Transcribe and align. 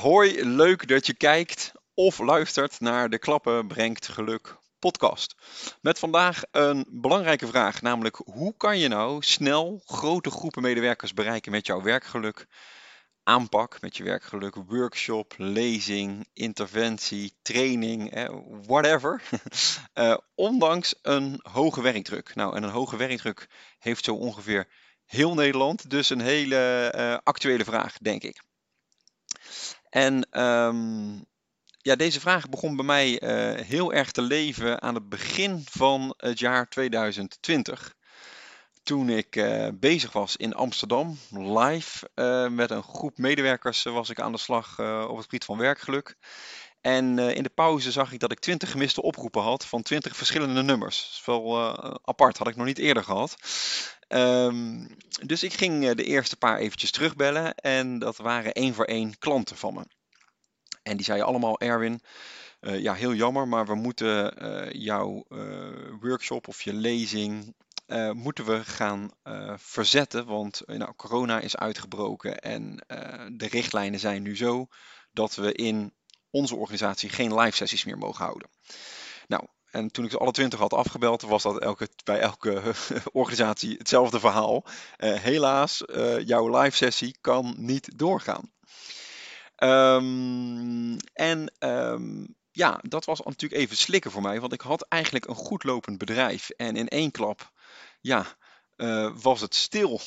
Hoi, 0.00 0.44
leuk 0.44 0.88
dat 0.88 1.06
je 1.06 1.14
kijkt 1.14 1.72
of 1.94 2.18
luistert 2.18 2.80
naar 2.80 3.10
de 3.10 3.18
Klappen 3.18 3.66
Brengt 3.66 4.08
Geluk 4.08 4.56
podcast. 4.78 5.34
Met 5.80 5.98
vandaag 5.98 6.42
een 6.50 6.86
belangrijke 6.90 7.46
vraag, 7.46 7.82
namelijk 7.82 8.16
hoe 8.24 8.56
kan 8.56 8.78
je 8.78 8.88
nou 8.88 9.22
snel 9.22 9.82
grote 9.84 10.30
groepen 10.30 10.62
medewerkers 10.62 11.14
bereiken 11.14 11.52
met 11.52 11.66
jouw 11.66 11.82
werkgeluk? 11.82 12.46
Aanpak 13.22 13.80
met 13.80 13.96
je 13.96 14.04
werkgeluk, 14.04 14.54
workshop, 14.54 15.34
lezing, 15.36 16.28
interventie, 16.32 17.36
training, 17.42 18.10
eh, 18.14 18.38
whatever. 18.66 19.22
uh, 19.94 20.16
ondanks 20.34 20.94
een 21.02 21.40
hoge 21.42 21.82
werkdruk. 21.82 22.34
Nou, 22.34 22.56
en 22.56 22.62
een 22.62 22.70
hoge 22.70 22.96
werkdruk 22.96 23.48
heeft 23.78 24.04
zo 24.04 24.14
ongeveer 24.14 24.68
heel 25.04 25.34
Nederland, 25.34 25.90
dus 25.90 26.10
een 26.10 26.20
hele 26.20 26.92
uh, 26.96 27.16
actuele 27.22 27.64
vraag, 27.64 27.98
denk 27.98 28.22
ik. 28.22 28.44
En 29.90 30.40
um, 30.42 31.26
ja, 31.86 31.96
deze 31.96 32.20
vraag 32.20 32.48
begon 32.48 32.76
bij 32.76 32.84
mij 32.84 33.22
uh, 33.22 33.60
heel 33.64 33.92
erg 33.92 34.10
te 34.10 34.22
leven 34.22 34.82
aan 34.82 34.94
het 34.94 35.08
begin 35.08 35.64
van 35.70 36.14
het 36.16 36.38
jaar 36.38 36.68
2020. 36.68 37.94
Toen 38.82 39.08
ik 39.08 39.36
uh, 39.36 39.68
bezig 39.74 40.12
was 40.12 40.36
in 40.36 40.54
Amsterdam, 40.54 41.18
live, 41.30 42.10
uh, 42.14 42.48
met 42.48 42.70
een 42.70 42.82
groep 42.82 43.18
medewerkers 43.18 43.82
was 43.82 44.10
ik 44.10 44.20
aan 44.20 44.32
de 44.32 44.38
slag 44.38 44.78
op 45.08 45.16
het 45.16 45.24
gebied 45.24 45.44
van 45.44 45.58
werkgeluk. 45.58 46.16
En 46.80 47.18
in 47.18 47.42
de 47.42 47.50
pauze 47.54 47.92
zag 47.92 48.12
ik 48.12 48.20
dat 48.20 48.32
ik 48.32 48.38
20 48.38 48.70
gemiste 48.70 49.02
oproepen 49.02 49.42
had 49.42 49.66
van 49.66 49.82
20 49.82 50.16
verschillende 50.16 50.62
nummers. 50.62 51.22
Dat 51.24 51.36
wel 51.36 51.78
apart, 52.04 52.38
had 52.38 52.48
ik 52.48 52.56
nog 52.56 52.66
niet 52.66 52.78
eerder 52.78 53.04
gehad. 53.04 53.36
Um, 54.08 54.86
dus 55.24 55.42
ik 55.42 55.52
ging 55.52 55.90
de 55.90 56.04
eerste 56.04 56.36
paar 56.36 56.58
eventjes 56.58 56.90
terugbellen 56.90 57.54
en 57.54 57.98
dat 57.98 58.16
waren 58.16 58.52
één 58.52 58.74
voor 58.74 58.84
één 58.84 59.18
klanten 59.18 59.56
van 59.56 59.74
me. 59.74 59.86
En 60.82 60.96
die 60.96 61.04
zeiden 61.04 61.26
allemaal, 61.26 61.60
Erwin, 61.60 62.00
uh, 62.60 62.80
ja 62.80 62.94
heel 62.94 63.14
jammer, 63.14 63.48
maar 63.48 63.66
we 63.66 63.74
moeten 63.74 64.44
uh, 64.44 64.72
jouw 64.72 65.24
workshop 66.00 66.48
of 66.48 66.62
je 66.62 66.72
lezing 66.72 67.54
moeten 68.12 68.44
we 68.44 68.64
gaan 68.64 69.10
verzetten. 69.56 70.26
Want 70.26 70.62
nou, 70.66 70.92
corona 70.94 71.40
is 71.40 71.56
uitgebroken 71.56 72.38
en 72.38 72.76
de 73.36 73.46
richtlijnen 73.48 74.00
zijn 74.00 74.22
nu 74.22 74.36
zo 74.36 74.66
dat 75.12 75.34
we 75.34 75.52
in 75.52 75.94
onze 76.30 76.56
organisatie 76.56 77.08
geen 77.08 77.34
live 77.34 77.56
sessies 77.56 77.84
meer 77.84 77.98
mogen 77.98 78.24
houden. 78.24 78.48
Nou, 79.26 79.46
en 79.76 79.90
toen 79.90 80.04
ik 80.04 80.10
ze 80.10 80.18
alle 80.18 80.32
twintig 80.32 80.58
had 80.58 80.72
afgebeld, 80.72 81.22
was 81.22 81.42
dat 81.42 81.60
elke, 81.60 81.88
bij 82.04 82.18
elke 82.18 82.62
organisatie 83.12 83.76
hetzelfde 83.78 84.20
verhaal. 84.20 84.64
helaas, 84.98 85.82
jouw 86.24 86.60
live 86.62 86.76
sessie 86.76 87.16
kan 87.20 87.54
niet 87.56 87.98
doorgaan. 87.98 88.52
Um, 89.58 90.96
en 91.12 91.52
um, 91.58 92.34
ja, 92.50 92.80
dat 92.82 93.04
was 93.04 93.20
natuurlijk 93.20 93.60
even 93.60 93.76
slikken 93.76 94.10
voor 94.10 94.22
mij, 94.22 94.40
want 94.40 94.52
ik 94.52 94.60
had 94.60 94.86
eigenlijk 94.88 95.26
een 95.26 95.34
goed 95.34 95.64
lopend 95.64 95.98
bedrijf. 95.98 96.50
En 96.50 96.76
in 96.76 96.88
één 96.88 97.10
klap, 97.10 97.52
ja, 98.00 98.26
uh, 98.76 99.10
was 99.22 99.40
het 99.40 99.54
stil. 99.54 100.00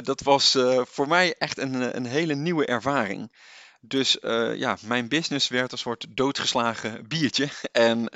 Dat 0.00 0.20
was 0.22 0.58
voor 0.80 1.08
mij 1.08 1.34
echt 1.38 1.58
een, 1.58 1.96
een 1.96 2.06
hele 2.06 2.34
nieuwe 2.34 2.66
ervaring. 2.66 3.32
Dus 3.84 4.16
ja, 4.56 4.76
mijn 4.82 5.08
business 5.08 5.48
werd 5.48 5.72
een 5.72 5.78
soort 5.78 6.06
doodgeslagen 6.08 7.08
biertje. 7.08 7.48
En 7.72 8.08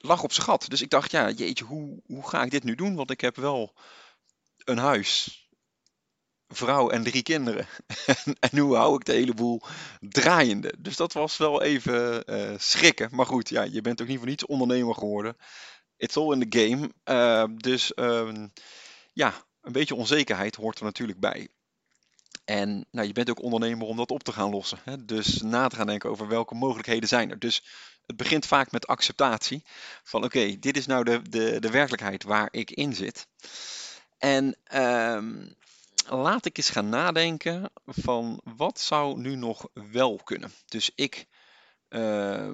lag 0.00 0.22
op 0.22 0.32
zijn 0.32 0.46
gat. 0.46 0.68
Dus 0.68 0.82
ik 0.82 0.90
dacht, 0.90 1.10
ja, 1.10 1.30
jeetje, 1.30 1.64
hoe, 1.64 2.02
hoe 2.06 2.28
ga 2.28 2.42
ik 2.42 2.50
dit 2.50 2.64
nu 2.64 2.74
doen? 2.74 2.94
Want 2.94 3.10
ik 3.10 3.20
heb 3.20 3.36
wel 3.36 3.74
een 4.64 4.78
huis 4.78 5.42
vrouw 6.48 6.90
en 6.90 7.02
drie 7.02 7.22
kinderen. 7.22 7.66
en 8.50 8.58
hoe 8.58 8.76
hou 8.76 8.94
ik 8.94 9.04
de 9.04 9.12
hele 9.12 9.34
boel 9.34 9.62
draaiende? 10.00 10.74
Dus 10.78 10.96
dat 10.96 11.12
was 11.12 11.36
wel 11.36 11.62
even 11.62 12.22
uh, 12.26 12.58
schrikken. 12.58 13.08
Maar 13.12 13.26
goed, 13.26 13.48
ja, 13.48 13.62
je 13.62 13.80
bent 13.80 14.02
ook 14.02 14.08
niet 14.08 14.18
voor 14.18 14.26
niets 14.26 14.46
ondernemer 14.46 14.94
geworden. 14.94 15.36
It's 15.96 16.16
all 16.16 16.32
in 16.32 16.48
the 16.48 16.58
game. 16.58 17.56
Dus 17.56 17.92
uh, 17.94 18.44
ja, 19.12 19.46
een 19.60 19.72
beetje 19.72 19.94
onzekerheid 19.94 20.54
hoort 20.56 20.78
er 20.78 20.84
natuurlijk 20.84 21.20
bij. 21.20 21.48
En 22.44 22.86
nou, 22.90 23.06
je 23.06 23.12
bent 23.12 23.30
ook 23.30 23.42
ondernemer 23.42 23.86
om 23.86 23.96
dat 23.96 24.10
op 24.10 24.22
te 24.22 24.32
gaan 24.32 24.50
lossen. 24.50 24.78
Hè? 24.84 25.04
Dus 25.04 25.42
na 25.42 25.68
te 25.68 25.76
gaan 25.76 25.86
denken 25.86 26.10
over 26.10 26.28
welke 26.28 26.54
mogelijkheden 26.54 27.08
zijn 27.08 27.30
er. 27.30 27.38
Dus 27.38 27.62
het 28.06 28.16
begint 28.16 28.46
vaak 28.46 28.70
met 28.70 28.86
acceptatie. 28.86 29.64
Van 30.02 30.24
oké, 30.24 30.58
dit 30.58 30.76
is 30.76 30.86
nou 30.86 31.04
de, 31.04 31.22
de, 31.30 31.60
de 31.60 31.70
werkelijkheid 31.70 32.22
waar 32.22 32.48
ik 32.50 32.70
in 32.70 32.94
zit. 32.94 33.26
En 34.18 34.56
um, 34.74 35.54
laat 36.08 36.44
ik 36.44 36.56
eens 36.56 36.70
gaan 36.70 36.88
nadenken 36.88 37.70
van 37.86 38.40
wat 38.56 38.80
zou 38.80 39.20
nu 39.20 39.34
nog 39.34 39.68
wel 39.72 40.20
kunnen. 40.24 40.52
Dus 40.66 40.90
ik 40.94 41.26
uh, 41.88 42.50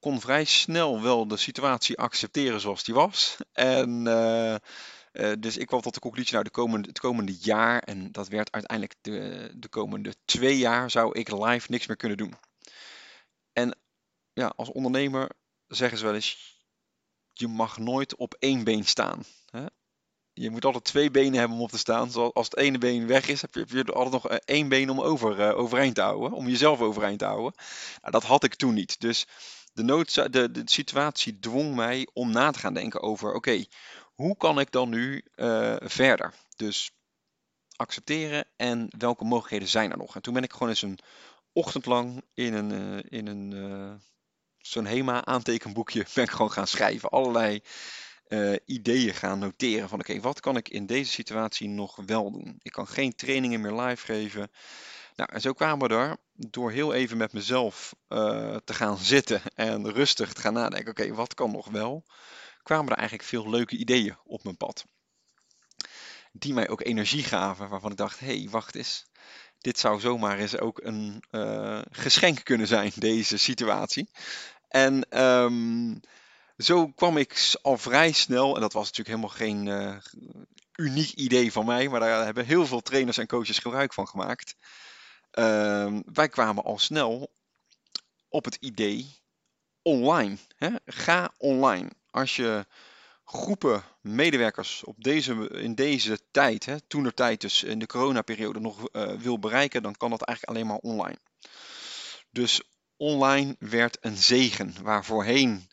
kon 0.00 0.20
vrij 0.20 0.44
snel 0.44 1.02
wel 1.02 1.28
de 1.28 1.36
situatie 1.36 1.98
accepteren 1.98 2.60
zoals 2.60 2.84
die 2.84 2.94
was. 2.94 3.36
En 3.52 4.06
uh, 4.06 4.54
uh, 5.20 5.32
dus 5.38 5.56
ik 5.56 5.66
kwam 5.66 5.80
tot 5.80 5.94
de 5.94 6.00
conclusie, 6.00 6.32
nou 6.32 6.44
de 6.44 6.50
komende, 6.50 6.88
het 6.88 6.98
komende 6.98 7.36
jaar, 7.40 7.78
en 7.78 8.12
dat 8.12 8.28
werd 8.28 8.52
uiteindelijk 8.52 8.98
de, 9.00 9.50
de 9.56 9.68
komende 9.68 10.14
twee 10.24 10.58
jaar, 10.58 10.90
zou 10.90 11.18
ik 11.18 11.30
live 11.30 11.70
niks 11.70 11.86
meer 11.86 11.96
kunnen 11.96 12.16
doen. 12.18 12.34
En 13.52 13.78
ja, 14.32 14.52
als 14.56 14.72
ondernemer 14.72 15.30
zeggen 15.66 15.98
ze 15.98 16.04
wel 16.04 16.14
eens, 16.14 16.60
je 17.32 17.48
mag 17.48 17.78
nooit 17.78 18.16
op 18.16 18.34
één 18.38 18.64
been 18.64 18.84
staan. 18.84 19.22
Hè? 19.50 19.66
je 20.38 20.50
moet 20.50 20.64
altijd 20.64 20.84
twee 20.84 21.10
benen 21.10 21.38
hebben 21.38 21.56
om 21.56 21.62
op 21.62 21.70
te 21.70 21.78
staan. 21.78 22.10
Zoals 22.10 22.34
als 22.34 22.46
het 22.46 22.56
ene 22.56 22.78
been 22.78 23.06
weg 23.06 23.28
is, 23.28 23.40
heb 23.40 23.54
je, 23.54 23.60
heb 23.60 23.70
je 23.70 23.92
altijd 23.92 24.22
nog 24.22 24.28
eh, 24.28 24.36
één 24.44 24.68
been 24.68 24.90
om 24.90 25.00
over, 25.00 25.38
uh, 25.38 25.58
overeind 25.58 25.94
te 25.94 26.00
houden. 26.00 26.32
Om 26.32 26.48
jezelf 26.48 26.80
overeind 26.80 27.18
te 27.18 27.24
houden. 27.24 27.52
Nou, 28.00 28.12
dat 28.12 28.22
had 28.24 28.44
ik 28.44 28.54
toen 28.54 28.74
niet. 28.74 29.00
Dus 29.00 29.26
de, 29.72 29.82
nood, 29.82 30.32
de, 30.32 30.50
de 30.50 30.62
situatie 30.64 31.38
dwong 31.38 31.74
mij 31.74 32.08
om 32.12 32.30
na 32.30 32.50
te 32.50 32.58
gaan 32.58 32.74
denken 32.74 33.02
over: 33.02 33.32
oké, 33.34 33.64
hoe 34.16 34.36
kan 34.36 34.60
ik 34.60 34.70
dan 34.70 34.88
nu 34.88 35.24
uh, 35.34 35.76
verder? 35.78 36.34
Dus 36.56 36.90
accepteren 37.76 38.44
en 38.56 38.88
welke 38.98 39.24
mogelijkheden 39.24 39.68
zijn 39.68 39.90
er 39.90 39.98
nog? 39.98 40.14
En 40.14 40.22
toen 40.22 40.34
ben 40.34 40.42
ik 40.42 40.52
gewoon 40.52 40.68
eens 40.68 40.82
een 40.82 40.98
ochtend 41.52 41.86
lang 41.86 42.22
in 42.34 42.54
een, 42.54 42.72
uh, 42.72 42.98
in 43.08 43.26
een 43.26 43.50
uh, 43.50 43.92
zo'n 44.58 44.86
HEMA 44.86 45.24
aantekenboekje 45.24 46.06
ben 46.14 46.24
ik 46.24 46.30
gewoon 46.30 46.52
gaan 46.52 46.66
schrijven. 46.66 47.08
Allerlei 47.08 47.62
ideeën 48.64 49.14
gaan 49.14 49.38
noteren 49.38 49.88
van 49.88 50.00
oké, 50.00 50.20
wat 50.20 50.40
kan 50.40 50.56
ik 50.56 50.68
in 50.68 50.86
deze 50.86 51.10
situatie 51.10 51.68
nog 51.68 51.96
wel 52.06 52.30
doen? 52.30 52.58
Ik 52.62 52.72
kan 52.72 52.86
geen 52.86 53.14
trainingen 53.14 53.60
meer 53.60 53.72
live 53.72 54.04
geven. 54.04 54.50
Nou, 55.16 55.32
en 55.32 55.40
zo 55.40 55.52
kwamen 55.52 55.88
we 55.88 55.94
er 55.94 56.16
door 56.32 56.70
heel 56.70 56.92
even 56.92 57.16
met 57.16 57.32
mezelf 57.32 57.94
te 58.64 58.74
gaan 58.74 58.98
zitten 58.98 59.40
en 59.54 59.92
rustig 59.92 60.32
te 60.32 60.40
gaan 60.40 60.52
nadenken. 60.52 60.90
Oké, 60.90 61.14
wat 61.14 61.34
kan 61.34 61.50
nog 61.50 61.68
wel? 61.68 62.04
Kwamen 62.66 62.92
er 62.92 62.98
eigenlijk 62.98 63.28
veel 63.28 63.50
leuke 63.50 63.76
ideeën 63.76 64.16
op 64.24 64.44
mijn 64.44 64.56
pad. 64.56 64.84
Die 66.32 66.52
mij 66.54 66.68
ook 66.68 66.80
energie 66.80 67.22
gaven, 67.22 67.68
waarvan 67.68 67.90
ik 67.90 67.96
dacht, 67.96 68.20
hé, 68.20 68.26
hey, 68.38 68.48
wacht 68.50 68.74
eens. 68.74 69.06
Dit 69.58 69.78
zou 69.78 70.00
zomaar 70.00 70.38
eens 70.38 70.58
ook 70.58 70.80
een 70.82 71.22
uh, 71.30 71.80
geschenk 71.90 72.44
kunnen 72.44 72.66
zijn, 72.66 72.92
deze 73.10 73.36
situatie. 73.36 74.10
En 74.68 75.22
um, 75.24 76.00
zo 76.56 76.88
kwam 76.88 77.16
ik 77.16 77.54
al 77.62 77.78
vrij 77.78 78.12
snel, 78.12 78.54
en 78.54 78.60
dat 78.60 78.72
was 78.72 78.92
natuurlijk 78.92 79.16
helemaal 79.16 79.36
geen 79.36 79.66
uh, 79.66 79.96
uniek 80.76 81.12
idee 81.12 81.52
van 81.52 81.66
mij, 81.66 81.88
maar 81.88 82.00
daar 82.00 82.24
hebben 82.24 82.46
heel 82.46 82.66
veel 82.66 82.80
trainers 82.80 83.18
en 83.18 83.26
coaches 83.26 83.58
gebruik 83.58 83.94
van 83.94 84.08
gemaakt. 84.08 84.56
Uh, 85.32 85.98
wij 86.12 86.28
kwamen 86.28 86.64
al 86.64 86.78
snel 86.78 87.32
op 88.28 88.44
het 88.44 88.56
idee 88.60 89.24
online. 89.82 90.36
Hè? 90.56 90.70
Ga 90.86 91.32
online. 91.38 91.90
Als 92.16 92.36
je 92.36 92.66
groepen 93.24 93.84
medewerkers 94.00 94.84
op 94.84 95.04
deze, 95.04 95.50
in 95.50 95.74
deze 95.74 96.20
tijd, 96.30 96.68
toen 96.86 97.04
er 97.04 97.14
tijd 97.14 97.40
dus 97.40 97.62
in 97.62 97.78
de 97.78 97.86
coronaperiode 97.86 98.60
nog 98.60 98.88
uh, 98.92 99.12
wil 99.12 99.38
bereiken, 99.38 99.82
dan 99.82 99.96
kan 99.96 100.10
dat 100.10 100.22
eigenlijk 100.22 100.58
alleen 100.58 100.70
maar 100.70 100.92
online. 100.92 101.18
Dus 102.30 102.62
online 102.96 103.56
werd 103.58 103.98
een 104.00 104.16
zegen, 104.16 104.74
waar 104.82 105.04
voorheen 105.04 105.70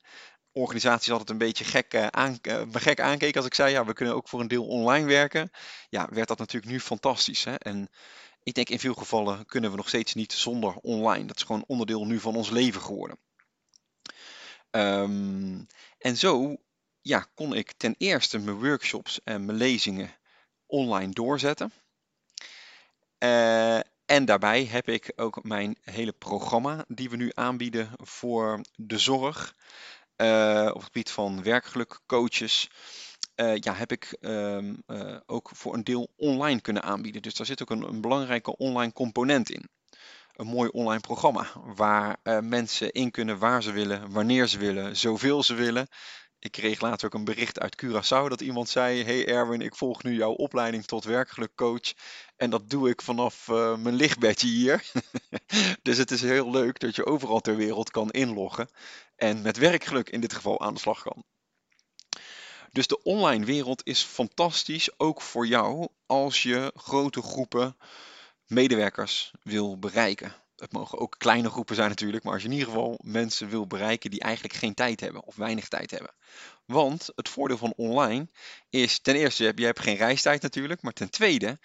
organisaties 0.51 1.11
altijd 1.11 1.29
een 1.29 1.37
beetje 1.37 1.63
gek, 1.63 1.93
uh, 1.93 2.61
gek 2.71 2.99
aankeken 2.99 3.37
als 3.37 3.45
ik 3.45 3.53
zei, 3.53 3.71
ja, 3.71 3.85
we 3.85 3.93
kunnen 3.93 4.15
ook 4.15 4.27
voor 4.27 4.39
een 4.39 4.47
deel 4.47 4.67
online 4.67 5.07
werken. 5.07 5.51
Ja, 5.89 6.07
werd 6.11 6.27
dat 6.27 6.37
natuurlijk 6.37 6.71
nu 6.71 6.79
fantastisch. 6.79 7.43
Hè? 7.43 7.55
En 7.55 7.89
ik 8.43 8.53
denk 8.53 8.69
in 8.69 8.79
veel 8.79 8.93
gevallen 8.93 9.45
kunnen 9.45 9.71
we 9.71 9.77
nog 9.77 9.87
steeds 9.87 10.13
niet 10.13 10.33
zonder 10.33 10.75
online. 10.75 11.25
Dat 11.25 11.35
is 11.35 11.43
gewoon 11.43 11.63
onderdeel 11.67 12.05
nu 12.05 12.19
van 12.19 12.35
ons 12.35 12.49
leven 12.49 12.81
geworden. 12.81 13.17
Um, 14.75 15.67
en 15.97 16.17
zo 16.17 16.55
ja, 17.01 17.27
kon 17.33 17.53
ik 17.53 17.73
ten 17.77 17.95
eerste 17.97 18.39
mijn 18.39 18.59
workshops 18.59 19.23
en 19.23 19.45
mijn 19.45 19.57
lezingen 19.57 20.15
online 20.65 21.13
doorzetten. 21.13 21.71
Uh, 23.19 23.79
en 24.05 24.25
daarbij 24.25 24.65
heb 24.65 24.87
ik 24.87 25.11
ook 25.15 25.43
mijn 25.43 25.77
hele 25.81 26.11
programma 26.11 26.85
die 26.87 27.09
we 27.09 27.15
nu 27.15 27.31
aanbieden 27.33 27.91
voor 27.97 28.61
de 28.75 28.97
zorg. 28.97 29.55
Uh, 30.17 30.65
op 30.67 30.75
het 30.75 30.83
gebied 30.83 31.11
van 31.11 31.43
werkgeluk, 31.43 31.99
coaches, 32.05 32.69
uh, 33.35 33.55
ja, 33.55 33.73
heb 33.73 33.91
ik 33.91 34.17
uh, 34.19 34.75
ook 35.25 35.49
voor 35.53 35.73
een 35.73 35.83
deel 35.83 36.09
online 36.15 36.61
kunnen 36.61 36.83
aanbieden. 36.83 37.21
Dus 37.21 37.35
daar 37.35 37.45
zit 37.45 37.61
ook 37.61 37.69
een, 37.69 37.81
een 37.81 38.01
belangrijke 38.01 38.57
online 38.57 38.93
component 38.93 39.49
in. 39.49 39.69
Een 40.35 40.47
mooi 40.47 40.69
online 40.69 40.99
programma 40.99 41.47
waar 41.75 42.17
uh, 42.23 42.39
mensen 42.39 42.91
in 42.91 43.11
kunnen 43.11 43.37
waar 43.37 43.63
ze 43.63 43.71
willen, 43.71 44.11
wanneer 44.11 44.47
ze 44.47 44.57
willen, 44.57 44.97
zoveel 44.97 45.43
ze 45.43 45.53
willen. 45.53 45.87
Ik 46.39 46.51
kreeg 46.51 46.81
later 46.81 47.05
ook 47.05 47.13
een 47.13 47.23
bericht 47.23 47.59
uit 47.59 47.83
Curaçao 47.83 48.27
dat 48.27 48.41
iemand 48.41 48.69
zei: 48.69 49.03
Hey 49.03 49.27
Erwin, 49.27 49.61
ik 49.61 49.75
volg 49.75 50.03
nu 50.03 50.15
jouw 50.15 50.31
opleiding 50.31 50.85
tot 50.85 51.03
werkgeluk 51.03 51.55
coach. 51.55 51.93
En 52.35 52.49
dat 52.49 52.69
doe 52.69 52.89
ik 52.89 53.01
vanaf 53.01 53.47
uh, 53.47 53.77
mijn 53.77 53.95
lichtbedje 53.95 54.47
hier. 54.47 54.85
dus 55.81 55.97
het 55.97 56.11
is 56.11 56.21
heel 56.21 56.51
leuk 56.51 56.79
dat 56.79 56.95
je 56.95 57.05
overal 57.05 57.39
ter 57.39 57.55
wereld 57.55 57.91
kan 57.91 58.11
inloggen. 58.11 58.69
En 59.15 59.41
met 59.41 59.57
werkgeluk 59.57 60.09
in 60.09 60.21
dit 60.21 60.33
geval 60.33 60.61
aan 60.61 60.73
de 60.73 60.79
slag 60.79 61.01
kan. 61.01 61.23
Dus 62.71 62.87
de 62.87 63.03
online 63.03 63.45
wereld 63.45 63.81
is 63.85 64.03
fantastisch, 64.03 64.99
ook 64.99 65.21
voor 65.21 65.47
jou, 65.47 65.87
als 66.05 66.43
je 66.43 66.71
grote 66.75 67.21
groepen 67.21 67.75
medewerkers 68.53 69.31
wil 69.43 69.79
bereiken. 69.79 70.35
Het 70.55 70.71
mogen 70.71 70.99
ook 70.99 71.15
kleine 71.17 71.49
groepen 71.49 71.75
zijn 71.75 71.89
natuurlijk, 71.89 72.23
maar 72.23 72.33
als 72.33 72.41
je 72.41 72.47
in 72.47 72.53
ieder 72.53 72.69
geval 72.69 72.99
mensen 73.03 73.49
wil 73.49 73.67
bereiken 73.67 74.11
die 74.11 74.21
eigenlijk 74.21 74.53
geen 74.53 74.73
tijd 74.73 74.99
hebben 74.99 75.23
of 75.23 75.35
weinig 75.35 75.67
tijd 75.67 75.91
hebben. 75.91 76.11
Want 76.65 77.09
het 77.15 77.29
voordeel 77.29 77.57
van 77.57 77.73
online 77.75 78.27
is 78.69 78.99
ten 78.99 79.15
eerste, 79.15 79.53
je 79.55 79.65
hebt 79.65 79.79
geen 79.79 79.95
reistijd 79.95 80.41
natuurlijk, 80.41 80.81
maar 80.81 80.93
ten 80.93 81.09
tweede, 81.09 81.59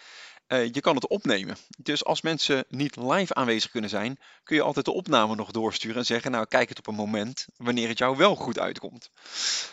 uh, 0.49 0.65
je 0.73 0.81
kan 0.81 0.95
het 0.95 1.09
opnemen. 1.09 1.57
Dus 1.79 2.05
als 2.05 2.21
mensen 2.21 2.65
niet 2.69 2.97
live 2.97 3.35
aanwezig 3.35 3.71
kunnen 3.71 3.91
zijn, 3.91 4.19
kun 4.43 4.57
je 4.57 4.63
altijd 4.63 4.85
de 4.85 4.93
opname 4.93 5.35
nog 5.35 5.51
doorsturen 5.51 5.97
en 5.97 6.05
zeggen, 6.05 6.31
nou 6.31 6.47
kijk 6.47 6.69
het 6.69 6.79
op 6.79 6.87
een 6.87 6.95
moment 6.95 7.47
wanneer 7.57 7.89
het 7.89 7.99
jou 7.99 8.17
wel 8.17 8.35
goed 8.35 8.59
uitkomt. 8.59 9.11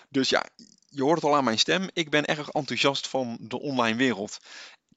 Dus 0.10 0.30
ja, 0.30 0.46
je 0.90 1.04
hoort 1.04 1.16
het 1.16 1.24
al 1.24 1.36
aan 1.36 1.44
mijn 1.44 1.60
stem. 1.60 1.90
Ik 1.94 2.10
ben 2.10 2.26
erg 2.26 2.50
enthousiast 2.50 3.08
van 3.08 3.38
de 3.40 3.60
online 3.60 3.98
wereld. 3.98 4.38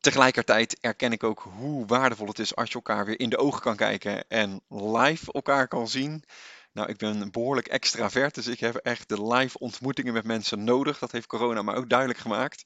Tegelijkertijd 0.00 0.78
erken 0.80 1.12
ik 1.12 1.22
ook 1.22 1.40
hoe 1.40 1.86
waardevol 1.86 2.26
het 2.26 2.38
is 2.38 2.54
als 2.56 2.68
je 2.68 2.74
elkaar 2.74 3.04
weer 3.04 3.20
in 3.20 3.30
de 3.30 3.38
ogen 3.38 3.60
kan 3.60 3.76
kijken 3.76 4.28
en 4.28 4.60
live 4.68 5.32
elkaar 5.32 5.68
kan 5.68 5.88
zien. 5.88 6.24
Nou, 6.72 6.88
ik 6.88 6.96
ben 6.96 7.30
behoorlijk 7.30 7.66
extravert, 7.66 8.34
dus 8.34 8.46
ik 8.46 8.60
heb 8.60 8.76
echt 8.76 9.08
de 9.08 9.26
live 9.26 9.58
ontmoetingen 9.58 10.12
met 10.12 10.24
mensen 10.24 10.64
nodig. 10.64 10.98
Dat 10.98 11.12
heeft 11.12 11.26
corona 11.26 11.62
me 11.62 11.74
ook 11.74 11.88
duidelijk 11.88 12.18
gemaakt. 12.18 12.64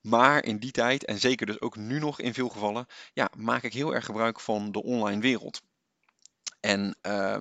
Maar 0.00 0.44
in 0.44 0.58
die 0.58 0.70
tijd, 0.70 1.04
en 1.04 1.18
zeker 1.18 1.46
dus 1.46 1.60
ook 1.60 1.76
nu 1.76 1.98
nog 1.98 2.20
in 2.20 2.34
veel 2.34 2.48
gevallen, 2.48 2.86
ja, 3.12 3.30
maak 3.36 3.62
ik 3.62 3.72
heel 3.72 3.94
erg 3.94 4.04
gebruik 4.04 4.40
van 4.40 4.72
de 4.72 4.82
online 4.82 5.20
wereld. 5.20 5.62
En 6.60 6.96
uh, 7.02 7.36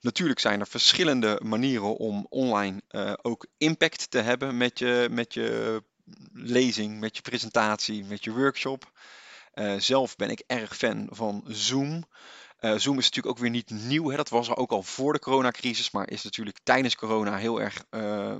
natuurlijk 0.00 0.40
zijn 0.40 0.60
er 0.60 0.66
verschillende 0.66 1.40
manieren 1.42 1.96
om 1.96 2.26
online 2.28 2.82
uh, 2.90 3.12
ook 3.22 3.46
impact 3.56 4.10
te 4.10 4.18
hebben 4.18 4.56
met 4.56 4.78
je, 4.78 5.08
met 5.10 5.34
je 5.34 5.82
lezing, 6.32 7.00
met 7.00 7.16
je 7.16 7.22
presentatie, 7.22 8.04
met 8.04 8.24
je 8.24 8.32
workshop. 8.32 8.92
Uh, 9.54 9.74
zelf 9.78 10.16
ben 10.16 10.30
ik 10.30 10.42
erg 10.46 10.76
fan 10.76 11.06
van 11.10 11.44
Zoom. 11.46 12.04
Uh, 12.60 12.74
Zoom 12.76 12.98
is 12.98 13.04
natuurlijk 13.04 13.36
ook 13.36 13.38
weer 13.38 13.50
niet 13.50 13.70
nieuw. 13.70 14.10
Hè? 14.10 14.16
Dat 14.16 14.28
was 14.28 14.48
er 14.48 14.56
ook 14.56 14.70
al 14.70 14.82
voor 14.82 15.12
de 15.12 15.18
coronacrisis, 15.18 15.90
maar 15.90 16.10
is 16.10 16.22
natuurlijk 16.22 16.58
tijdens 16.62 16.96
corona 16.96 17.36
heel 17.36 17.60
erg 17.60 17.84
uh, 17.90 18.34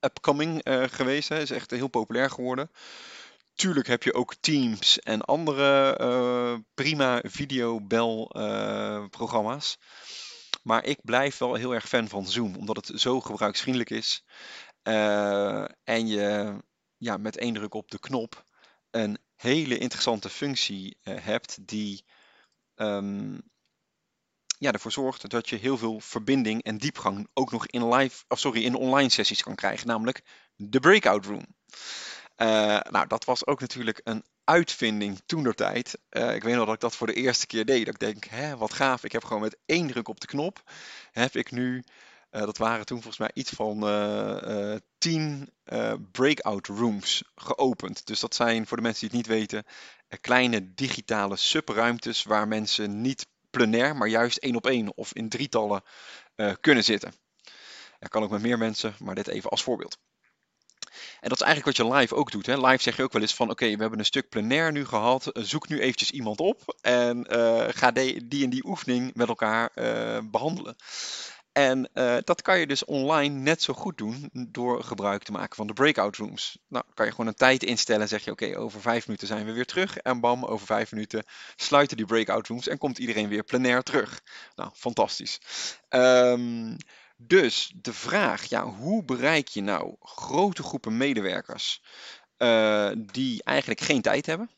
upcoming 0.00 0.60
geweest. 0.90 1.28
Hè? 1.28 1.40
Is 1.40 1.50
echt 1.50 1.70
heel 1.70 1.88
populair 1.88 2.30
geworden. 2.30 2.70
Tuurlijk 3.54 3.86
heb 3.86 4.02
je 4.02 4.14
ook 4.14 4.34
Teams 4.34 4.98
en 4.98 5.20
andere 5.20 6.64
prima 6.74 7.22
videobelprogramma's. 7.26 9.78
maar 10.62 10.84
ik 10.84 10.98
blijf 11.02 11.38
wel 11.38 11.54
heel 11.54 11.74
erg 11.74 11.88
fan 11.88 12.08
van 12.08 12.26
Zoom, 12.26 12.56
omdat 12.56 12.76
het 12.76 13.00
zo 13.00 13.20
gebruiksvriendelijk 13.20 13.90
is. 13.90 14.24
en 15.84 16.06
je 16.06 16.56
ja, 17.00 17.16
met 17.16 17.36
één 17.36 17.54
druk 17.54 17.74
op 17.74 17.90
de 17.90 17.98
knop 17.98 18.44
een 18.90 19.18
hele 19.36 19.78
interessante 19.78 20.28
functie 20.28 20.96
hebt 21.02 21.66
die 21.66 22.04
um, 22.76 23.40
ja, 24.58 24.72
ervoor 24.72 24.92
zorgt 24.92 25.30
dat 25.30 25.48
je 25.48 25.56
heel 25.56 25.78
veel 25.78 26.00
verbinding 26.00 26.62
en 26.62 26.78
diepgang 26.78 27.28
ook 27.34 27.50
nog 27.50 27.66
in 27.66 27.88
live, 27.88 28.24
of 28.28 28.38
sorry, 28.38 28.64
in 28.64 28.74
online 28.74 29.08
sessies 29.08 29.42
kan 29.42 29.54
krijgen, 29.54 29.86
namelijk 29.86 30.22
de 30.56 30.80
breakout 30.80 31.24
room. 31.24 31.46
Uh, 32.36 32.46
nou, 32.90 33.06
dat 33.06 33.24
was 33.24 33.46
ook 33.46 33.60
natuurlijk 33.60 34.00
een 34.04 34.24
uitvinding 34.44 35.20
toen 35.26 35.42
der 35.42 35.54
tijd. 35.54 35.98
Uh, 36.10 36.34
ik 36.34 36.42
weet 36.42 36.54
nog 36.54 36.64
dat 36.64 36.74
ik 36.74 36.80
dat 36.80 36.96
voor 36.96 37.06
de 37.06 37.12
eerste 37.12 37.46
keer 37.46 37.64
deed. 37.64 37.84
Dat 37.84 37.94
ik 37.94 38.00
denk, 38.00 38.24
hè, 38.24 38.56
wat 38.56 38.72
gaaf. 38.72 39.04
Ik 39.04 39.12
heb 39.12 39.24
gewoon 39.24 39.42
met 39.42 39.58
één 39.66 39.86
druk 39.86 40.08
op 40.08 40.20
de 40.20 40.26
knop, 40.26 40.62
heb 41.12 41.36
ik 41.36 41.50
nu, 41.50 41.84
dat 42.30 42.58
waren 42.58 42.86
toen 42.86 43.02
volgens 43.02 43.18
mij 43.18 43.30
iets 43.34 43.50
van 43.50 43.80
tien 44.98 45.52
breakout 46.12 46.66
rooms 46.66 47.22
geopend. 47.34 48.06
Dus 48.06 48.20
dat 48.20 48.34
zijn, 48.34 48.66
voor 48.66 48.76
de 48.76 48.82
mensen 48.82 49.08
die 49.08 49.18
het 49.18 49.28
niet 49.28 49.38
weten, 49.38 49.64
kleine 50.20 50.74
digitale 50.74 51.36
subruimtes 51.36 52.22
waar 52.22 52.48
mensen 52.48 53.00
niet 53.00 53.26
plenair, 53.50 53.96
maar 53.96 54.08
juist 54.08 54.36
één 54.36 54.56
op 54.56 54.66
één 54.66 54.96
of 54.96 55.14
in 55.14 55.28
drietallen 55.28 55.82
kunnen 56.60 56.84
zitten. 56.84 57.12
Dat 57.98 58.08
kan 58.08 58.22
ook 58.22 58.30
met 58.30 58.42
meer 58.42 58.58
mensen, 58.58 58.94
maar 58.98 59.14
dit 59.14 59.28
even 59.28 59.50
als 59.50 59.62
voorbeeld. 59.62 59.98
En 61.20 61.28
dat 61.28 61.40
is 61.40 61.46
eigenlijk 61.46 61.76
wat 61.76 61.86
je 61.86 61.94
live 61.94 62.14
ook 62.14 62.30
doet. 62.30 62.46
Hè. 62.46 62.66
Live 62.66 62.82
zeg 62.82 62.96
je 62.96 63.02
ook 63.02 63.12
wel 63.12 63.22
eens 63.22 63.34
van 63.34 63.50
oké, 63.50 63.64
we 63.64 63.80
hebben 63.80 63.98
een 63.98 64.04
stuk 64.04 64.28
plenair 64.28 64.72
nu 64.72 64.86
gehad. 64.86 65.26
Eh, 65.26 65.42
zoek 65.42 65.68
nu 65.68 65.80
eventjes 65.80 66.10
iemand 66.10 66.40
op 66.40 66.76
en 66.80 67.26
ga 67.74 67.90
die, 67.90 68.28
die 68.28 68.44
en 68.44 68.50
die 68.50 68.66
oefening 68.66 69.14
met 69.14 69.28
elkaar 69.28 69.70
behandelen. 70.30 70.76
En 71.52 71.90
uh, 71.94 72.16
dat 72.24 72.42
kan 72.42 72.58
je 72.58 72.66
dus 72.66 72.84
online 72.84 73.34
net 73.34 73.62
zo 73.62 73.72
goed 73.72 73.98
doen 73.98 74.30
door 74.32 74.84
gebruik 74.84 75.22
te 75.22 75.32
maken 75.32 75.56
van 75.56 75.66
de 75.66 75.72
breakout 75.72 76.16
rooms. 76.16 76.58
Nou, 76.68 76.84
kan 76.94 77.06
je 77.06 77.10
gewoon 77.10 77.26
een 77.26 77.34
tijd 77.34 77.62
instellen. 77.62 78.08
Zeg 78.08 78.24
je 78.24 78.30
oké, 78.30 78.56
over 78.56 78.80
vijf 78.80 79.06
minuten 79.06 79.26
zijn 79.26 79.46
we 79.46 79.52
weer 79.52 79.66
terug. 79.66 79.96
En 79.96 80.20
bam, 80.20 80.44
over 80.44 80.66
vijf 80.66 80.92
minuten 80.92 81.24
sluiten 81.56 81.96
die 81.96 82.06
breakout 82.06 82.46
rooms 82.46 82.68
en 82.68 82.78
komt 82.78 82.98
iedereen 82.98 83.28
weer 83.28 83.44
plenair 83.44 83.82
terug. 83.82 84.20
Nou, 84.54 84.70
fantastisch. 84.74 85.40
Um, 85.88 86.76
dus 87.16 87.72
de 87.76 87.92
vraag, 87.92 88.44
ja, 88.44 88.64
hoe 88.64 89.04
bereik 89.04 89.48
je 89.48 89.60
nou 89.62 89.96
grote 90.00 90.62
groepen 90.62 90.96
medewerkers 90.96 91.82
uh, 92.38 92.90
die 92.96 93.42
eigenlijk 93.42 93.80
geen 93.80 94.02
tijd 94.02 94.26
hebben? 94.26 94.50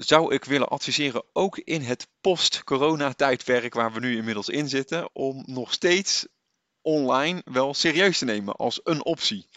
Zou 0.00 0.34
ik 0.34 0.44
willen 0.44 0.68
adviseren, 0.68 1.24
ook 1.32 1.58
in 1.58 1.82
het 1.82 2.08
post-corona-tijdperk 2.20 3.74
waar 3.74 3.92
we 3.92 4.00
nu 4.00 4.16
inmiddels 4.16 4.48
in 4.48 4.68
zitten, 4.68 5.10
om 5.12 5.42
nog 5.46 5.72
steeds 5.72 6.26
online 6.82 7.42
wel 7.44 7.74
serieus 7.74 8.18
te 8.18 8.24
nemen 8.24 8.56
als 8.56 8.80
een 8.84 9.04
optie. 9.04 9.48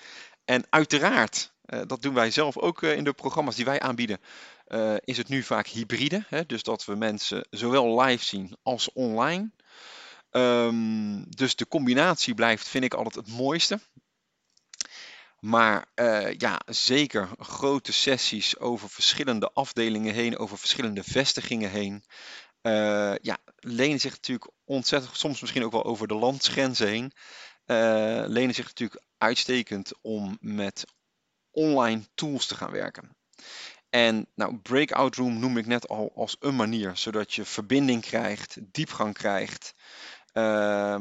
En 0.45 0.65
uiteraard, 0.69 1.53
uh, 1.65 1.81
dat 1.87 2.01
doen 2.01 2.13
wij 2.13 2.31
zelf 2.31 2.57
ook 2.57 2.81
uh, 2.81 2.95
in 2.95 3.03
de 3.03 3.13
programma's 3.13 3.55
die 3.55 3.65
wij 3.65 3.79
aanbieden, 3.79 4.19
uh, 4.67 4.95
is 4.99 5.17
het 5.17 5.29
nu 5.29 5.43
vaak 5.43 5.67
hybride. 5.67 6.25
Hè? 6.27 6.45
Dus 6.45 6.63
dat 6.63 6.85
we 6.85 6.95
mensen 6.95 7.47
zowel 7.49 8.01
live 8.01 8.25
zien 8.25 8.57
als 8.63 8.91
online. 8.91 9.51
Um, 10.31 11.29
dus 11.29 11.55
de 11.55 11.67
combinatie 11.67 12.33
blijft, 12.33 12.67
vind 12.67 12.83
ik, 12.83 12.93
altijd 12.93 13.15
het 13.15 13.35
mooiste. 13.35 13.79
Maar 15.43 15.85
uh, 15.95 16.33
ja, 16.37 16.61
zeker 16.65 17.29
grote 17.37 17.93
sessies 17.93 18.57
over 18.59 18.89
verschillende 18.89 19.51
afdelingen 19.53 20.13
heen, 20.13 20.37
over 20.37 20.57
verschillende 20.57 21.03
vestigingen 21.03 21.69
heen. 21.69 22.03
Uh, 22.61 23.15
ja, 23.21 23.37
lenen 23.55 23.99
zich 23.99 24.11
natuurlijk 24.11 24.51
ontzettend, 24.63 25.17
soms 25.17 25.41
misschien 25.41 25.63
ook 25.63 25.71
wel 25.71 25.83
over 25.83 26.07
de 26.07 26.13
landsgrenzen 26.13 26.87
heen. 26.87 27.11
Uh, 27.65 28.23
lenen 28.27 28.55
zich 28.55 28.65
natuurlijk 28.65 29.01
uitstekend 29.17 29.91
om 30.01 30.37
met 30.41 30.85
online 31.51 32.01
tools 32.13 32.45
te 32.45 32.55
gaan 32.55 32.71
werken. 32.71 33.17
En 33.89 34.27
nou, 34.35 34.57
breakout 34.57 35.15
room 35.15 35.39
noem 35.39 35.57
ik 35.57 35.65
net 35.65 35.87
al 35.87 36.11
als 36.15 36.35
een 36.39 36.55
manier, 36.55 36.91
zodat 36.97 37.33
je 37.33 37.45
verbinding 37.45 38.01
krijgt, 38.01 38.57
diepgang 38.61 39.13
krijgt. 39.13 39.75
Uh, 40.33 40.95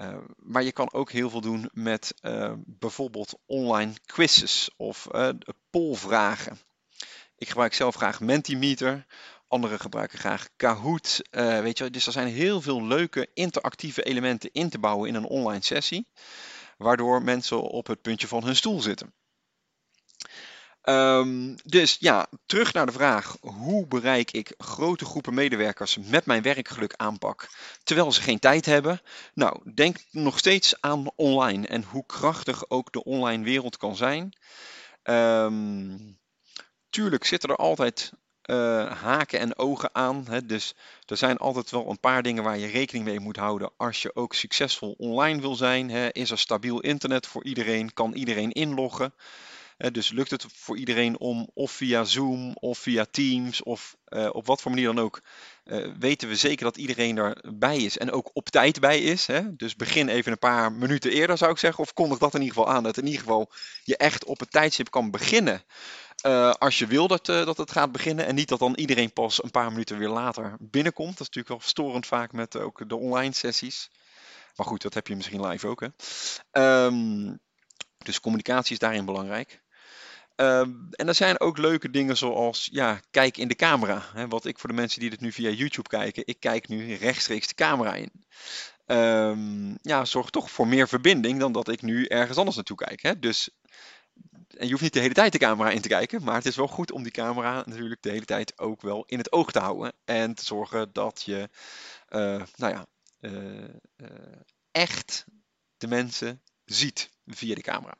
uh, 0.00 0.16
maar 0.36 0.62
je 0.62 0.72
kan 0.72 0.92
ook 0.92 1.10
heel 1.10 1.30
veel 1.30 1.40
doen 1.40 1.70
met 1.72 2.14
uh, 2.22 2.52
bijvoorbeeld 2.56 3.38
online 3.46 3.92
quizzes 4.06 4.70
of 4.76 5.08
uh, 5.12 5.28
polvragen. 5.70 6.58
Ik 7.36 7.48
gebruik 7.48 7.74
zelf 7.74 7.94
graag 7.94 8.20
Mentimeter. 8.20 9.06
Anderen 9.48 9.80
gebruiken 9.80 10.18
graag 10.18 10.48
Kahoot. 10.56 11.20
weet 11.30 11.78
je, 11.78 11.90
dus 11.90 12.06
er 12.06 12.12
zijn 12.12 12.28
heel 12.28 12.60
veel 12.60 12.86
leuke 12.86 13.30
interactieve 13.34 14.02
elementen 14.02 14.50
in 14.52 14.70
te 14.70 14.78
bouwen 14.78 15.08
in 15.08 15.14
een 15.14 15.24
online 15.24 15.64
sessie. 15.64 16.08
Waardoor 16.76 17.22
mensen 17.22 17.60
op 17.60 17.86
het 17.86 18.02
puntje 18.02 18.28
van 18.28 18.44
hun 18.44 18.56
stoel 18.56 18.80
zitten. 18.80 19.14
Um, 20.84 21.56
dus 21.64 21.96
ja, 22.00 22.26
terug 22.46 22.72
naar 22.72 22.86
de 22.86 22.92
vraag: 22.92 23.36
hoe 23.40 23.86
bereik 23.86 24.30
ik 24.30 24.54
grote 24.58 25.04
groepen 25.04 25.34
medewerkers 25.34 25.98
met 25.98 26.26
mijn 26.26 26.42
werkgeluk 26.42 26.94
aanpak 26.96 27.48
terwijl 27.82 28.12
ze 28.12 28.20
geen 28.20 28.38
tijd 28.38 28.66
hebben? 28.66 29.00
Nou, 29.34 29.72
denk 29.74 29.96
nog 30.10 30.38
steeds 30.38 30.80
aan 30.80 31.10
online 31.16 31.66
en 31.66 31.82
hoe 31.82 32.06
krachtig 32.06 32.70
ook 32.70 32.92
de 32.92 33.04
online 33.04 33.44
wereld 33.44 33.76
kan 33.76 33.96
zijn. 33.96 34.32
Um, 35.02 36.18
tuurlijk 36.90 37.24
zitten 37.24 37.48
er 37.48 37.56
altijd 37.56 38.12
uh, 38.50 38.92
haken 39.02 39.38
en 39.38 39.58
ogen 39.58 39.94
aan. 39.94 40.26
Hè, 40.28 40.46
dus 40.46 40.74
er 41.06 41.16
zijn 41.16 41.36
altijd 41.36 41.70
wel 41.70 41.90
een 41.90 42.00
paar 42.00 42.22
dingen 42.22 42.42
waar 42.42 42.58
je 42.58 42.66
rekening 42.66 43.04
mee 43.04 43.20
moet 43.20 43.36
houden 43.36 43.70
als 43.76 44.02
je 44.02 44.16
ook 44.16 44.34
succesvol 44.34 44.94
online 44.98 45.40
wil 45.40 45.54
zijn. 45.54 45.90
Hè. 45.90 46.12
Is 46.12 46.30
er 46.30 46.38
stabiel 46.38 46.80
internet 46.80 47.26
voor 47.26 47.44
iedereen? 47.44 47.92
Kan 47.92 48.12
iedereen 48.12 48.52
inloggen? 48.52 49.14
Dus 49.76 50.10
lukt 50.10 50.30
het 50.30 50.46
voor 50.54 50.76
iedereen 50.76 51.18
om 51.18 51.50
of 51.54 51.72
via 51.72 52.04
Zoom 52.04 52.52
of 52.54 52.78
via 52.78 53.04
Teams 53.10 53.62
of 53.62 53.96
op 54.30 54.46
wat 54.46 54.62
voor 54.62 54.70
manier 54.70 54.86
dan 54.86 54.98
ook, 54.98 55.20
weten 55.98 56.28
we 56.28 56.36
zeker 56.36 56.64
dat 56.64 56.76
iedereen 56.76 57.16
erbij 57.16 57.76
is 57.76 57.98
en 57.98 58.10
ook 58.10 58.30
op 58.32 58.48
tijd 58.48 58.80
bij 58.80 59.00
is. 59.00 59.26
Hè? 59.26 59.56
Dus 59.56 59.76
begin 59.76 60.08
even 60.08 60.32
een 60.32 60.38
paar 60.38 60.72
minuten 60.72 61.10
eerder 61.10 61.38
zou 61.38 61.50
ik 61.50 61.58
zeggen, 61.58 61.84
of 61.84 61.92
kondig 61.92 62.18
dat 62.18 62.34
in 62.34 62.40
ieder 62.42 62.56
geval 62.56 62.72
aan, 62.72 62.82
dat 62.82 62.96
in 62.96 63.04
ieder 63.04 63.20
geval 63.20 63.50
je 63.82 63.96
echt 63.96 64.24
op 64.24 64.40
het 64.40 64.50
tijdstip 64.50 64.90
kan 64.90 65.10
beginnen. 65.10 65.62
als 66.58 66.78
je 66.78 66.86
wil 66.86 67.08
dat, 67.08 67.26
dat 67.26 67.56
het 67.56 67.70
gaat 67.70 67.92
beginnen 67.92 68.26
en 68.26 68.34
niet 68.34 68.48
dat 68.48 68.58
dan 68.58 68.74
iedereen 68.74 69.12
pas 69.12 69.42
een 69.42 69.50
paar 69.50 69.70
minuten 69.70 69.98
weer 69.98 70.08
later 70.08 70.56
binnenkomt. 70.60 71.18
Dat 71.18 71.28
is 71.28 71.34
natuurlijk 71.34 71.60
wel 71.60 71.68
storend 71.68 72.06
vaak 72.06 72.32
met 72.32 72.56
ook 72.56 72.88
de 72.88 72.96
online 72.96 73.32
sessies. 73.32 73.90
Maar 74.56 74.66
goed, 74.66 74.82
dat 74.82 74.94
heb 74.94 75.06
je 75.06 75.16
misschien 75.16 75.46
live 75.46 75.66
ook. 75.66 75.80
Hè? 75.80 75.88
Ehm, 76.50 77.36
dus 77.98 78.20
communicatie 78.20 78.72
is 78.72 78.78
daarin 78.78 79.04
belangrijk. 79.04 79.62
Ehm, 80.36 80.72
en 80.90 81.08
er 81.08 81.14
zijn 81.14 81.40
ook 81.40 81.58
leuke 81.58 81.90
dingen 81.90 82.16
zoals, 82.16 82.68
ja, 82.72 83.00
kijk 83.10 83.36
in 83.36 83.48
de 83.48 83.54
camera. 83.54 84.26
Wat 84.28 84.44
ik 84.44 84.58
voor 84.58 84.68
de 84.68 84.74
mensen 84.74 85.00
die 85.00 85.10
dit 85.10 85.20
nu 85.20 85.32
via 85.32 85.50
YouTube 85.50 85.88
kijken, 85.88 86.26
ik 86.26 86.40
kijk 86.40 86.68
nu 86.68 86.94
rechtstreeks 86.94 87.48
de 87.48 87.54
camera 87.54 87.94
in. 87.94 88.10
Um, 88.86 89.78
ja, 89.82 90.04
zorgt 90.04 90.32
toch 90.32 90.50
voor 90.50 90.66
meer 90.66 90.88
verbinding 90.88 91.38
dan 91.38 91.52
dat 91.52 91.68
ik 91.68 91.82
nu 91.82 92.04
ergens 92.04 92.38
anders 92.38 92.56
naartoe 92.56 92.76
kijk. 92.76 93.02
Hè? 93.02 93.18
Dus, 93.18 93.50
en 94.56 94.64
je 94.64 94.70
hoeft 94.70 94.82
niet 94.82 94.92
de 94.92 95.00
hele 95.00 95.14
tijd 95.14 95.32
de 95.32 95.38
camera 95.38 95.70
in 95.70 95.80
te 95.80 95.88
kijken, 95.88 96.22
maar 96.22 96.34
het 96.34 96.46
is 96.46 96.56
wel 96.56 96.68
goed 96.68 96.92
om 96.92 97.02
die 97.02 97.12
camera 97.12 97.62
natuurlijk 97.66 98.02
de 98.02 98.10
hele 98.10 98.24
tijd 98.24 98.58
ook 98.58 98.82
wel 98.82 99.04
in 99.06 99.18
het 99.18 99.32
oog 99.32 99.52
te 99.52 99.58
houden. 99.58 99.92
En 100.04 100.34
te 100.34 100.44
zorgen 100.44 100.92
dat 100.92 101.22
je, 101.24 101.48
uh, 102.08 102.42
nou 102.56 102.72
ja, 102.72 102.86
uh, 103.20 103.64
echt 104.70 105.24
de 105.76 105.86
mensen 105.86 106.42
ziet 106.64 107.10
via 107.26 107.54
de 107.54 107.62
camera. 107.62 107.94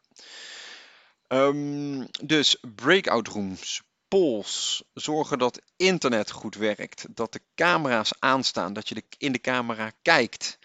Um, 1.35 2.07
dus 2.23 2.57
breakout 2.75 3.29
rooms, 3.29 3.83
polls, 4.09 4.85
zorgen 4.93 5.39
dat 5.39 5.63
internet 5.77 6.31
goed 6.31 6.55
werkt, 6.55 7.07
dat 7.11 7.33
de 7.33 7.41
camera's 7.55 8.13
aanstaan, 8.19 8.73
dat 8.73 8.89
je 8.89 9.05
in 9.19 9.33
de 9.33 9.41
camera 9.41 9.93
kijkt, 10.03 10.59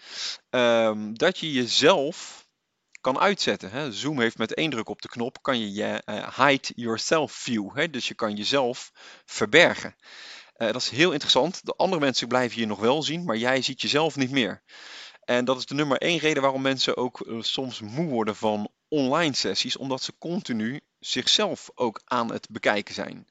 um, 0.50 1.18
dat 1.18 1.38
je 1.38 1.52
jezelf 1.52 2.48
kan 3.00 3.18
uitzetten. 3.18 3.70
Hè. 3.70 3.92
Zoom 3.92 4.20
heeft 4.20 4.38
met 4.38 4.54
één 4.54 4.70
druk 4.70 4.88
op 4.88 5.02
de 5.02 5.08
knop 5.08 5.42
kan 5.42 5.60
je 5.60 5.72
je 5.72 6.02
uh, 6.06 6.38
hide 6.38 6.68
yourself 6.74 7.32
view, 7.32 7.76
hè. 7.76 7.90
dus 7.90 8.08
je 8.08 8.14
kan 8.14 8.36
jezelf 8.36 8.92
verbergen. 9.24 9.96
Uh, 10.56 10.66
dat 10.66 10.82
is 10.82 10.88
heel 10.88 11.12
interessant. 11.12 11.66
De 11.66 11.74
andere 11.76 12.00
mensen 12.00 12.28
blijven 12.28 12.60
je 12.60 12.66
nog 12.66 12.78
wel 12.78 13.02
zien, 13.02 13.24
maar 13.24 13.36
jij 13.36 13.62
ziet 13.62 13.80
jezelf 13.80 14.16
niet 14.16 14.30
meer. 14.30 14.62
En 15.24 15.44
dat 15.44 15.58
is 15.58 15.66
de 15.66 15.74
nummer 15.74 15.98
één 15.98 16.18
reden 16.18 16.42
waarom 16.42 16.62
mensen 16.62 16.96
ook 16.96 17.26
uh, 17.26 17.42
soms 17.42 17.80
moe 17.80 18.08
worden 18.08 18.36
van 18.36 18.70
online 18.90 19.34
sessies, 19.34 19.76
omdat 19.76 20.02
ze 20.02 20.18
continu 20.18 20.80
zichzelf 20.98 21.70
ook 21.74 22.00
aan 22.04 22.32
het 22.32 22.48
bekijken 22.50 22.94
zijn. 22.94 23.26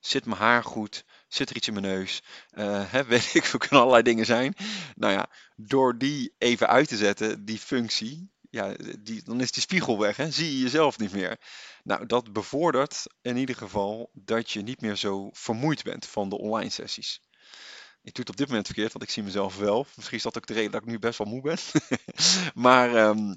Zit 0.00 0.24
mijn 0.24 0.40
haar 0.40 0.64
goed? 0.64 1.04
Zit 1.28 1.50
er 1.50 1.56
iets 1.56 1.66
in 1.66 1.72
mijn 1.72 1.86
neus? 1.86 2.22
Uh, 2.52 2.92
hè, 2.92 3.04
weet 3.14 3.34
ik, 3.34 3.42
kunnen 3.42 3.80
allerlei 3.80 4.02
dingen 4.02 4.26
zijn. 4.26 4.54
Nou 4.94 5.12
ja, 5.12 5.30
door 5.56 5.98
die 5.98 6.34
even 6.38 6.68
uit 6.68 6.88
te 6.88 6.96
zetten, 6.96 7.44
die 7.44 7.58
functie, 7.58 8.30
ja, 8.50 8.74
die, 8.98 9.22
dan 9.24 9.40
is 9.40 9.52
die 9.52 9.62
spiegel 9.62 9.98
weg, 9.98 10.16
hè? 10.16 10.30
zie 10.30 10.52
je 10.52 10.62
jezelf 10.62 10.98
niet 10.98 11.12
meer. 11.12 11.38
Nou, 11.82 12.06
dat 12.06 12.32
bevordert 12.32 13.06
in 13.22 13.36
ieder 13.36 13.56
geval 13.56 14.10
dat 14.12 14.50
je 14.50 14.62
niet 14.62 14.80
meer 14.80 14.96
zo 14.96 15.30
vermoeid 15.32 15.82
bent 15.82 16.06
van 16.06 16.28
de 16.28 16.38
online 16.38 16.70
sessies. 16.70 17.20
Ik 18.02 18.14
doe 18.14 18.24
het 18.24 18.30
op 18.30 18.36
dit 18.36 18.48
moment 18.48 18.66
verkeerd, 18.66 18.92
want 18.92 19.04
ik 19.04 19.10
zie 19.10 19.22
mezelf 19.22 19.56
wel. 19.56 19.86
Misschien 19.94 20.16
is 20.16 20.22
dat 20.22 20.36
ook 20.36 20.46
de 20.46 20.52
reden 20.52 20.70
dat 20.70 20.82
ik 20.82 20.88
nu 20.88 20.98
best 20.98 21.18
wel 21.18 21.26
moe 21.26 21.40
ben. 21.40 21.58
maar 22.64 23.08
um, 23.08 23.36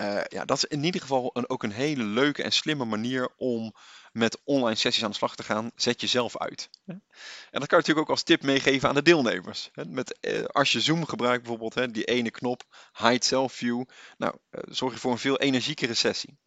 uh, 0.00 0.20
ja, 0.28 0.44
dat 0.44 0.56
is 0.56 0.64
in 0.64 0.84
ieder 0.84 1.00
geval 1.00 1.30
een, 1.32 1.48
ook 1.48 1.62
een 1.62 1.72
hele 1.72 2.04
leuke 2.04 2.42
en 2.42 2.52
slimme 2.52 2.84
manier 2.84 3.28
om 3.36 3.74
met 4.12 4.40
online 4.44 4.74
sessies 4.74 5.04
aan 5.04 5.10
de 5.10 5.16
slag 5.16 5.36
te 5.36 5.42
gaan. 5.42 5.70
Zet 5.74 6.00
jezelf 6.00 6.38
uit. 6.38 6.70
En 6.86 7.02
dat 7.50 7.66
kan 7.66 7.68
je 7.68 7.76
natuurlijk 7.76 7.98
ook 7.98 8.10
als 8.10 8.22
tip 8.22 8.42
meegeven 8.42 8.88
aan 8.88 8.94
de 8.94 9.02
deelnemers. 9.02 9.70
Met, 9.86 10.18
uh, 10.20 10.44
als 10.44 10.72
je 10.72 10.80
Zoom 10.80 11.06
gebruikt 11.06 11.42
bijvoorbeeld, 11.42 11.94
die 11.94 12.04
ene 12.04 12.30
knop, 12.30 12.62
Hide 12.98 13.24
Self 13.24 13.52
View. 13.52 13.84
Nou, 14.16 14.34
uh, 14.50 14.60
zorg 14.68 14.92
je 14.92 14.98
voor 14.98 15.12
een 15.12 15.18
veel 15.18 15.38
energiekere 15.38 15.94
sessie. 15.94 16.38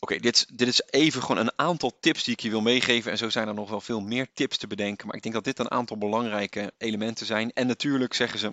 Oké, 0.00 0.16
dit, 0.18 0.58
dit, 0.58 0.68
is 0.68 0.82
even 0.90 1.22
gewoon 1.22 1.36
een 1.38 1.58
aantal 1.58 1.98
tips 2.00 2.24
die 2.24 2.32
ik 2.32 2.40
je 2.40 2.50
wil 2.50 2.60
meegeven. 2.60 3.10
En 3.10 3.18
zo 3.18 3.30
zijn 3.30 3.48
er 3.48 3.54
nog 3.54 3.70
wel 3.70 3.80
veel 3.80 4.00
meer 4.00 4.32
tips 4.32 4.56
te 4.58 4.66
bedenken. 4.66 5.06
Maar 5.06 5.16
ik 5.16 5.22
denk 5.22 5.34
dat 5.34 5.44
dit 5.44 5.58
een 5.58 5.70
aantal 5.70 5.98
belangrijke 5.98 6.72
elementen 6.78 7.26
zijn. 7.26 7.52
En 7.52 7.66
natuurlijk 7.66 8.14
zeggen 8.14 8.38
ze, 8.38 8.52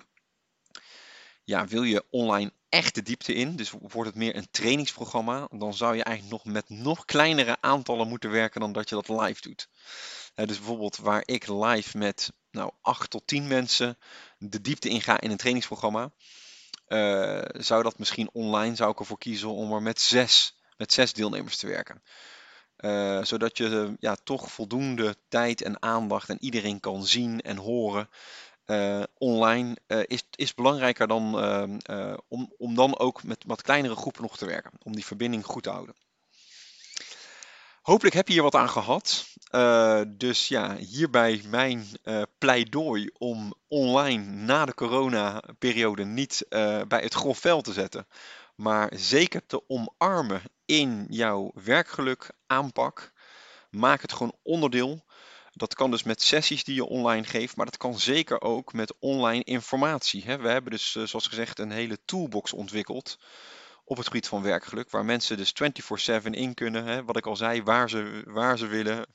ja, 1.46 1.66
wil 1.66 1.82
je 1.82 2.04
online 2.10 2.52
echt 2.68 2.94
de 2.94 3.02
diepte 3.02 3.34
in, 3.34 3.56
dus 3.56 3.70
wordt 3.70 4.08
het 4.08 4.18
meer 4.18 4.36
een 4.36 4.50
trainingsprogramma, 4.50 5.48
dan 5.50 5.74
zou 5.74 5.96
je 5.96 6.04
eigenlijk 6.04 6.44
nog 6.44 6.54
met 6.54 6.68
nog 6.68 7.04
kleinere 7.04 7.56
aantallen 7.60 8.08
moeten 8.08 8.30
werken 8.30 8.60
dan 8.60 8.72
dat 8.72 8.88
je 8.88 8.94
dat 8.94 9.08
live 9.08 9.40
doet. 9.40 9.68
dus 10.34 10.56
bijvoorbeeld 10.56 10.96
waar 10.96 11.22
ik 11.24 11.48
live 11.48 11.98
met 11.98 12.32
nou, 12.50 12.70
8 12.80 13.10
tot 13.10 13.26
10 13.26 13.46
mensen 13.46 13.98
de 14.38 14.60
diepte 14.60 14.88
in 14.88 15.02
ga 15.02 15.20
in 15.20 15.30
een 15.30 15.36
trainingsprogramma, 15.36 16.10
uh, 16.88 17.42
zou 17.52 17.82
dat 17.82 17.98
misschien 17.98 18.30
online 18.32 18.74
zou 18.74 18.90
ik 18.90 18.98
ervoor 18.98 19.18
kiezen 19.18 19.48
om 19.48 19.72
er 19.72 19.82
met 19.82 20.00
zes, 20.00 20.58
met 20.76 20.92
zes 20.92 21.12
deelnemers 21.12 21.56
te 21.56 21.66
werken. 21.66 22.02
Uh, 22.76 23.24
zodat 23.24 23.56
je 23.56 23.96
ja, 23.98 24.16
toch 24.24 24.50
voldoende 24.50 25.16
tijd 25.28 25.62
en 25.62 25.82
aandacht 25.82 26.28
en 26.28 26.36
iedereen 26.40 26.80
kan 26.80 27.06
zien 27.06 27.40
en 27.40 27.56
horen. 27.56 28.08
Uh, 28.66 29.02
online 29.18 29.76
uh, 29.86 30.02
is, 30.06 30.22
is 30.30 30.54
belangrijker 30.54 31.08
dan 31.08 31.44
uh, 31.90 32.16
om, 32.28 32.52
om 32.58 32.74
dan 32.74 32.98
ook 32.98 33.22
met 33.22 33.44
wat 33.46 33.62
kleinere 33.62 33.96
groepen 33.96 34.22
nog 34.22 34.36
te 34.36 34.46
werken. 34.46 34.72
Om 34.82 34.94
die 34.94 35.06
verbinding 35.06 35.44
goed 35.44 35.62
te 35.62 35.70
houden. 35.70 35.94
Hopelijk 37.82 38.14
heb 38.14 38.26
je 38.26 38.32
hier 38.32 38.42
wat 38.42 38.54
aan 38.54 38.68
gehad. 38.68 39.26
dus 40.08 40.48
ja, 40.48 40.76
hierbij 40.76 41.42
mijn 41.48 41.86
pleidooi 42.38 43.10
om 43.18 43.54
online 43.68 44.24
na 44.24 44.64
de 44.64 44.74
coronaperiode 44.74 46.04
niet 46.04 46.46
bij 46.88 47.00
het 47.02 47.14
grof 47.14 47.38
vel 47.38 47.60
te 47.60 47.72
zetten. 47.72 48.06
Maar 48.54 48.92
zeker 48.94 49.46
te 49.46 49.68
omarmen 49.68 50.42
in 50.64 51.06
jouw 51.08 51.50
werkgeluk 51.54 52.30
aanpak. 52.46 53.12
Maak 53.70 54.02
het 54.02 54.12
gewoon 54.12 54.36
onderdeel 54.42 55.04
dat 55.56 55.74
kan 55.74 55.90
dus 55.90 56.02
met 56.02 56.22
sessies 56.22 56.64
die 56.64 56.74
je 56.74 56.84
online 56.84 57.24
geeft, 57.24 57.56
maar 57.56 57.66
dat 57.66 57.76
kan 57.76 57.98
zeker 57.98 58.40
ook 58.40 58.72
met 58.72 58.94
online 58.98 59.44
informatie. 59.44 60.24
We 60.24 60.48
hebben 60.48 60.70
dus, 60.70 60.96
eh, 60.96 61.02
zoals 61.02 61.26
gezegd, 61.26 61.58
een 61.58 61.70
hele 61.70 61.98
toolbox 62.04 62.52
ontwikkeld 62.52 63.16
op 63.84 63.96
het 63.96 64.06
gebied 64.06 64.28
van 64.28 64.42
werkgeluk, 64.42 64.90
waar 64.90 65.04
mensen 65.04 65.36
dus 65.36 65.52
24/7 65.52 66.34
in 66.34 66.54
kunnen. 66.54 67.04
Wat 67.04 67.16
ik 67.16 67.26
al 67.26 67.36
zei, 67.36 67.62
waar 67.62 67.90
ze, 67.90 68.22
waar 68.26 68.58
ze 68.58 68.66
willen, 68.66 69.06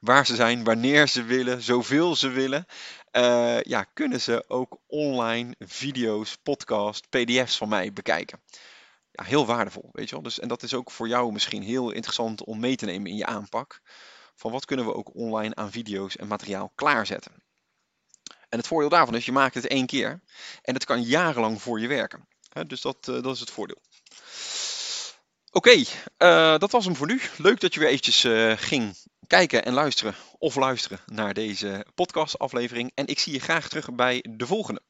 waar 0.00 0.26
ze 0.26 0.34
zijn, 0.34 0.64
wanneer 0.64 1.08
ze 1.08 1.22
willen, 1.22 1.62
zoveel 1.62 2.16
ze 2.16 2.28
willen. 2.28 2.66
Uh, 3.12 3.60
ja, 3.60 3.82
kunnen 3.82 4.20
ze 4.20 4.44
ook 4.48 4.78
online 4.86 5.54
video's, 5.58 6.36
podcasts, 6.42 7.08
pdf's 7.08 7.56
van 7.56 7.68
mij 7.68 7.92
bekijken. 7.92 8.42
Ja, 9.10 9.24
heel 9.24 9.46
waardevol, 9.46 9.88
weet 9.92 10.08
je 10.08 10.14
wel. 10.14 10.24
Dus, 10.24 10.38
en 10.38 10.48
dat 10.48 10.62
is 10.62 10.74
ook 10.74 10.90
voor 10.90 11.08
jou 11.08 11.32
misschien 11.32 11.62
heel 11.62 11.90
interessant 11.90 12.44
om 12.44 12.60
mee 12.60 12.76
te 12.76 12.86
nemen 12.86 13.10
in 13.10 13.16
je 13.16 13.26
aanpak 13.26 13.80
van 14.34 14.52
wat 14.52 14.64
kunnen 14.64 14.86
we 14.86 14.94
ook 14.94 15.14
online 15.14 15.54
aan 15.54 15.70
video's 15.70 16.16
en 16.16 16.26
materiaal 16.26 16.72
klaarzetten. 16.74 17.32
En 18.48 18.58
het 18.58 18.66
voordeel 18.66 18.88
daarvan 18.88 19.14
is, 19.14 19.24
je 19.24 19.32
maakt 19.32 19.54
het 19.54 19.66
één 19.66 19.86
keer 19.86 20.20
en 20.62 20.74
het 20.74 20.84
kan 20.84 21.02
jarenlang 21.02 21.62
voor 21.62 21.80
je 21.80 21.88
werken. 21.88 22.28
dus 22.66 22.80
dat, 22.80 23.08
eh, 23.08 23.22
dat 23.22 23.34
is 23.34 23.40
het 23.40 23.50
voordeel. 23.50 23.80
Oké, 25.50 25.84
eh, 26.16 26.58
dat 26.58 26.70
was 26.70 26.84
hem 26.84 26.96
voor 26.96 27.06
nu. 27.06 27.20
Leuk 27.36 27.60
dat 27.60 27.74
je 27.74 27.80
weer 27.80 27.88
eventjes 27.88 28.24
uh, 28.24 28.52
ging 28.56 28.96
kijken 29.26 29.64
en 29.64 29.72
luisteren 29.72 30.14
of 30.38 30.54
luisteren 30.54 31.00
naar 31.06 31.34
deze 31.34 31.86
podcastaflevering. 31.94 32.92
En 32.94 33.06
ik 33.06 33.18
zie 33.18 33.32
je 33.32 33.40
graag 33.40 33.68
terug 33.68 33.94
bij 33.94 34.24
de 34.30 34.46
volgende. 34.46 34.82